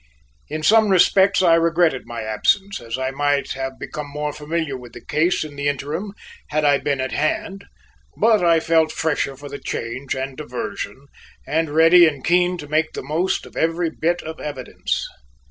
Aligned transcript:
In 0.49 0.63
some 0.63 0.89
respects 0.89 1.43
I 1.43 1.53
regretted 1.53 2.07
my 2.07 2.23
absence, 2.23 2.81
as 2.81 2.97
I 2.97 3.11
might 3.11 3.51
have 3.51 3.77
become 3.77 4.09
more 4.09 4.33
familiar 4.33 4.75
with 4.75 4.93
the 4.93 5.05
case 5.05 5.43
in 5.43 5.55
the 5.55 5.67
interim 5.67 6.13
had 6.47 6.65
I 6.65 6.79
been 6.79 6.99
at 6.99 7.11
hand, 7.11 7.65
but 8.17 8.43
I 8.43 8.59
felt 8.61 8.91
fresher 8.91 9.37
for 9.37 9.47
the 9.47 9.59
change 9.59 10.15
and 10.15 10.35
diversion 10.35 11.05
and 11.45 11.69
ready 11.69 12.07
and 12.07 12.25
keen 12.25 12.57
to 12.57 12.67
make 12.67 12.93
the 12.93 13.03
most 13.03 13.45
of 13.45 13.55
every 13.55 13.91
bit 13.91 14.23
of 14.23 14.39
evidence. 14.39 15.05